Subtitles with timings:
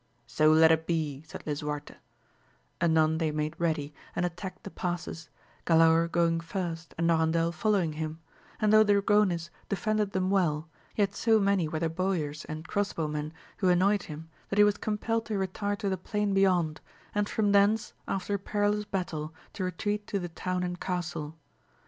[0.25, 1.93] So let it be, said lisuarte;
[2.81, 5.29] anon they made ready and attacked the passes,
[5.63, 8.19] Galaor going first and Norandel following him;
[8.59, 13.07] and though Dragonis defended them weU, yet so many were the bowyers and cross bow
[13.07, 16.81] men who annoyed him, that he was compelled to retire to the plain be yond,
[17.13, 21.37] and from thence, after a perilous battle, to retreat to the town and castle.